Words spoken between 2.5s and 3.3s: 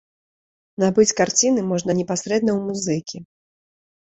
ў музыкі.